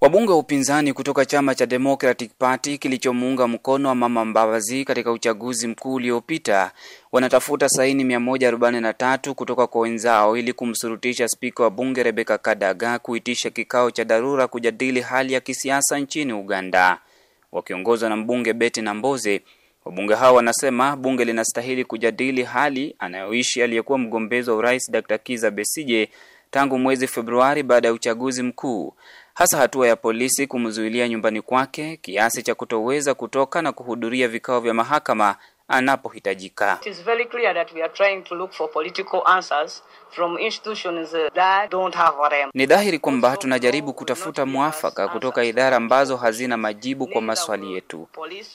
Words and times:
Wabunge 0.00 0.32
wa 0.32 0.38
upinzani 0.38 0.92
kutoka 0.92 1.24
chama 1.24 1.54
cha 1.54 1.66
Democratic 1.66 2.30
Party 2.38 2.78
kilichomuunga 2.78 3.48
mkono 3.48 3.88
wa 3.88 3.94
Mama 3.94 4.24
Mbabazi 4.24 4.84
katika 4.84 5.12
uchaguzi 5.12 5.68
mkuu 5.68 5.94
uliopita 5.94 6.72
wanatafuta 7.12 7.68
saini 7.68 8.04
143 8.04 9.32
kutoka 9.32 9.66
kwa 9.66 9.80
wenzao 9.80 10.36
ili 10.36 10.52
kumsurutisha 10.52 11.28
spika 11.28 11.62
wa 11.62 11.70
bunge 11.70 12.02
Rebecca 12.02 12.38
Kadaga 12.42 12.98
kuitisha 12.98 13.50
kikao 13.50 13.90
cha 13.90 14.04
dharura 14.04 14.46
kujadili 14.48 15.00
hali 15.00 15.32
ya 15.32 15.40
kisiasa 15.40 15.98
nchini 15.98 16.32
Uganda. 16.32 16.98
Wakiongozwa 17.52 18.08
na 18.08 18.16
mbunge 18.16 18.52
Betty 18.52 18.82
Namboze, 18.82 19.40
wabunge 19.84 20.14
hao 20.14 20.34
wanasema 20.34 20.96
bunge 20.96 21.24
linastahili 21.24 21.84
kujadili 21.84 22.42
hali 22.42 22.96
anayoishi 22.98 23.62
aliyekuwa 23.62 23.98
mgombezi 23.98 24.50
wa 24.50 24.56
urais 24.56 24.90
Dr. 24.90 25.18
Kiza 25.18 25.50
Besije 25.50 26.08
tangu 26.50 26.78
mwezi 26.78 27.06
Februari 27.06 27.62
baada 27.62 27.88
ya 27.88 27.94
uchaguzi 27.94 28.42
mkuu, 28.42 28.94
hasa 29.34 29.56
hatua 29.58 29.88
ya 29.88 29.96
polisi 29.96 30.46
kumzuilia 30.46 31.08
nyumbani 31.08 31.42
kwake 31.42 31.96
kiasi 31.96 32.42
cha 32.42 32.54
kutoweza 32.54 33.14
kutoka 33.14 33.62
na 33.62 33.72
kuhudhuria 33.72 34.28
vikao 34.28 34.60
vya 34.60 34.74
mahakama 34.74 35.36
anapohitajika. 35.68 36.78
It 36.80 36.86
is 36.86 37.04
very 37.04 37.24
clear 37.24 37.54
that 37.54 37.72
we 37.74 37.82
are 37.82 37.92
trying 37.92 38.22
to 38.22 38.34
look 38.34 38.52
for 38.52 38.70
political 38.70 39.22
answers 39.24 39.82
from 40.10 40.38
institutions 40.38 41.10
that 41.34 41.70
don't 41.70 41.94
have 41.94 42.16
them. 42.30 42.50
Ni 42.54 42.66
dhahiri 42.66 42.98
kwamba 42.98 43.36
tunajaribu 43.36 43.92
kutafuta 43.92 44.46
mwafaka 44.46 45.08
kutoka 45.08 45.44
idara 45.44 45.76
ambazo 45.76 46.16
hazina 46.16 46.56
majibu 46.56 47.06
kwa 47.06 47.22
maswali 47.22 47.72
yetu. 47.74 48.08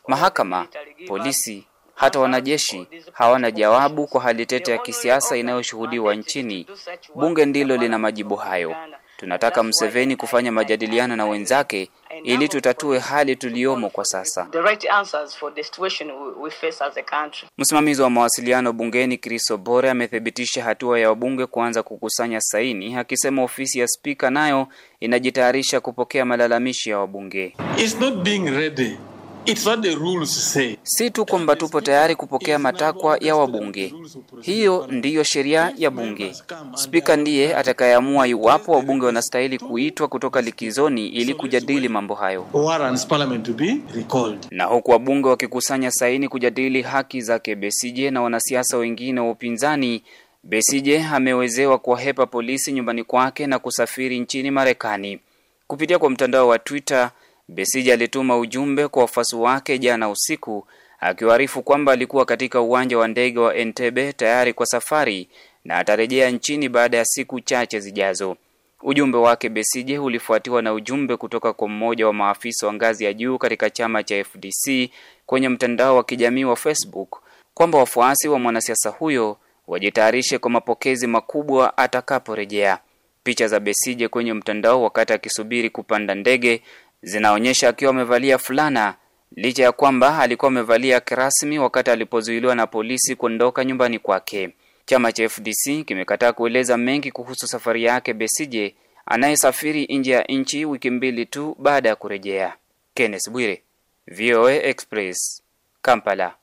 Mahakama, 0.08 0.68
polisi, 1.08 1.68
hata 1.96 2.20
wanajeshi 2.20 2.88
hawana 3.14 3.52
jawabu 3.52 4.08
kwa 4.08 4.22
hali 4.22 4.46
tete 4.46 4.72
ya 4.72 4.78
kisiasa 4.78 5.38
inayoshuhudiwa 5.38 6.16
nchini. 6.16 6.68
Bunge 7.16 7.46
ndilo 7.46 7.78
lina 7.78 8.00
majibu 8.00 8.36
hayo. 8.36 8.76
Tunataka 9.18 9.64
Mseveni 9.64 10.16
kufanya 10.16 10.52
majadiliano 10.52 11.16
na 11.16 11.26
wenzake 11.26 11.90
ili 12.24 12.50
tutatue 12.50 13.00
hali 13.00 13.36
tuliyomo 13.36 13.90
kwa 13.90 14.06
sasa. 14.06 14.48
The 14.52 14.62
right 14.62 14.90
answers 14.90 15.38
for 15.38 15.54
the 15.56 15.64
situation 15.64 16.12
we, 16.12 16.32
we 16.40 16.52
face 16.52 16.84
as 16.84 16.98
a 16.98 17.04
country. 17.04 17.48
Msimamizi 17.58 18.02
wa 18.02 18.10
mawasiliano 18.10 18.74
bungeni 18.74 19.18
Chris 19.18 19.52
Obore 19.52 19.90
amethibitisha 19.90 20.64
hatua 20.64 21.00
ya 21.00 21.10
wabunge 21.10 21.46
kuanza 21.46 21.84
kukusanya 21.84 22.42
saini, 22.42 22.96
akisema 22.96 23.44
ofisi 23.44 23.80
ya 23.80 23.88
spika 23.88 24.30
nayo 24.30 24.68
inajitayarisha 25.00 25.80
kupokea 25.80 26.26
malalamishi 26.26 26.90
ya 26.90 27.00
wabunge. 27.00 27.56
It's 27.78 28.00
not 28.00 28.14
being 28.16 28.50
ready. 28.50 28.98
It's 29.46 29.66
what 29.66 29.82
the 29.82 29.96
rules 29.96 30.54
say. 30.54 30.78
Si 30.84 31.12
tu 31.12 31.26
kwamba 31.26 31.56
tupo 31.56 31.82
tayari 31.82 32.16
kupokea 32.16 32.60
matakwa 32.60 33.18
ya 33.22 33.36
wabunge, 33.36 33.94
hiyo 34.42 34.88
ndiyo 34.92 35.24
sheria 35.24 35.74
ya 35.78 35.90
bunge. 35.92 36.34
Spika 36.74 37.16
ndiye 37.16 37.56
atakayeamua 37.56 38.28
iwapo 38.28 38.72
wabunge 38.72 39.06
wanastahili 39.06 39.58
kuitwa 39.60 40.08
kutoka 40.08 40.42
likizoni 40.42 41.08
ili 41.08 41.34
kujadili 41.34 41.90
mambo 41.90 42.16
hayo. 42.16 42.48
Warrants 42.54 43.08
Parliament 43.08 43.46
to 43.46 43.54
be 43.54 43.78
recalled. 43.96 44.48
Na 44.52 44.64
huku 44.64 44.92
wabunge 44.92 45.28
wakikusanya 45.28 45.92
saini 45.92 46.28
kujadili 46.28 46.82
haki 46.82 47.22
zake 47.22 47.56
Besije 47.56 48.12
na 48.12 48.22
wanasiasa 48.22 48.78
wengine 48.78 49.20
wa 49.20 49.30
upinzani, 49.32 50.04
Besije 50.44 51.04
amewezewa 51.04 51.78
kuwahepa 51.78 52.26
polisi 52.26 52.72
nyumbani 52.72 53.04
kwake 53.04 53.48
na 53.48 53.60
kusafiri 53.60 54.20
nchini 54.20 54.52
Marekani. 54.52 55.20
Kupitia 55.68 56.00
kwa 56.00 56.10
mtandao 56.10 56.48
wa 56.48 56.60
Twitter, 56.60 57.12
Besije 57.48 57.94
alituma 57.94 58.38
ujumbe 58.38 58.88
kwa 58.88 59.02
wafuasi 59.02 59.36
wake 59.36 59.78
jana 59.80 60.10
usiku 60.10 60.68
akiwaarifu 61.00 61.64
kwamba 61.64 61.92
alikuwa 61.92 62.26
katika 62.26 62.62
uwanja 62.62 62.98
wa 62.98 63.08
ndege 63.08 63.40
wa 63.40 63.56
Entebbe 63.56 64.14
tayari 64.14 64.54
kwa 64.54 64.66
safari 64.66 65.30
na 65.66 65.78
atarejea 65.78 66.30
nchini 66.32 66.70
baada 66.70 66.98
ya 66.98 67.06
siku 67.06 67.40
chache 67.42 67.80
zijazo. 67.80 68.38
Ujumbe 68.84 69.18
wake 69.18 69.50
Besije 69.50 70.00
ulifuatiwa 70.00 70.62
na 70.62 70.74
ujumbe 70.74 71.18
kutoka 71.18 71.54
kwa 71.54 71.68
mmoja 71.68 72.08
wa 72.08 72.14
maafisa 72.14 72.68
wa 72.68 72.74
ngazi 72.74 73.06
ya 73.06 73.14
juu 73.14 73.38
katika 73.38 73.70
chama 73.70 74.04
cha 74.04 74.24
FDC 74.24 74.90
kwenye 75.26 75.50
mtandao 75.50 75.96
wa 75.96 76.04
kijamii 76.04 76.44
wa 76.44 76.56
Facebook 76.56 77.22
kwamba 77.54 77.78
wafuasi 77.78 78.28
wa 78.28 78.40
mwanasiasa 78.40 78.90
huyo 78.90 79.38
wajitayarishe 79.68 80.38
kwa 80.38 80.50
mapokezi 80.52 81.08
makubwa 81.08 81.78
atakaporejea. 81.78 82.80
Picha 83.24 83.48
za 83.48 83.60
Besije 83.60 84.08
kwenye 84.08 84.34
mtandao 84.34 84.84
wakati 84.84 85.14
akisubiri 85.14 85.70
kupanda 85.70 86.16
ndege 86.16 86.62
zinaonyesha 87.06 87.70
akiwa 87.70 87.92
amevalia 87.92 88.38
fulana 88.38 88.96
licha 89.36 89.64
ya 89.64 89.72
kwamba 89.72 90.20
alikuwa 90.20 90.48
amevalia 90.52 91.00
kirasmi 91.00 91.60
wakati 91.60 91.92
alipozuiliwa 91.92 92.56
na 92.56 92.68
polisi 92.68 93.16
kuondoka 93.16 93.66
nyumbani 93.66 94.00
kwake. 94.00 94.50
Chama 94.86 95.12
cha 95.12 95.30
FDC 95.30 95.86
kimekataa 95.86 96.34
kueleza 96.34 96.78
mengi 96.78 97.12
kuhusu 97.12 97.48
safari 97.48 97.84
yake 97.84 98.14
Besije 98.14 98.76
anayesafiri 99.06 99.86
nje 99.86 100.12
ya 100.12 100.24
nchi 100.24 100.66
wiki 100.66 100.90
mbili 100.90 101.26
tu 101.26 101.56
baada 101.60 101.90
ya 101.90 101.96
kurejea. 101.96 102.54
Kenneth 102.94 103.30
Bwire, 103.30 103.62
VOA 104.08 104.54
Express, 104.54 105.44
Kampala. 105.82 106.34